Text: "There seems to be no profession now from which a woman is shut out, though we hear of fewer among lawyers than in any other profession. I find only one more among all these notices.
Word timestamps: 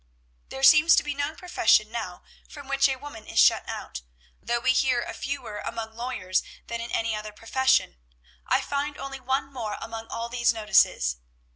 "There 0.49 0.63
seems 0.63 0.95
to 0.95 1.03
be 1.03 1.13
no 1.13 1.35
profession 1.35 1.91
now 1.91 2.23
from 2.49 2.67
which 2.67 2.89
a 2.89 2.95
woman 2.95 3.27
is 3.27 3.39
shut 3.39 3.69
out, 3.69 4.01
though 4.41 4.59
we 4.59 4.71
hear 4.73 4.99
of 4.99 5.15
fewer 5.17 5.59
among 5.59 5.93
lawyers 5.95 6.41
than 6.65 6.81
in 6.81 6.89
any 6.89 7.15
other 7.15 7.31
profession. 7.31 7.97
I 8.47 8.61
find 8.61 8.97
only 8.97 9.19
one 9.19 9.53
more 9.53 9.77
among 9.79 10.07
all 10.07 10.27
these 10.27 10.51
notices. 10.53 11.17